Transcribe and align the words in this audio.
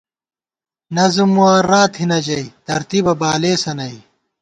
نظم 0.97 1.29
معرّی 1.37 1.83
تھنہ 1.93 2.17
ژَئی 2.25 2.45
ترتیبہ 2.67 3.13
بالېسہ 3.19 3.71
نئ 3.77 3.95